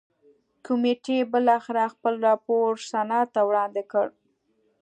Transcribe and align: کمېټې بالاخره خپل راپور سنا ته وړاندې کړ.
کمېټې 0.65 1.17
بالاخره 1.31 1.83
خپل 1.93 2.13
راپور 2.27 2.69
سنا 2.89 3.21
ته 3.33 3.39
وړاندې 3.49 3.83
کړ. 3.91 4.07